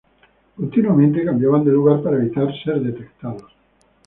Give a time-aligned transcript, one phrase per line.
[0.57, 3.53] Continuamente cambiaban de lugar para evitar ser detectados.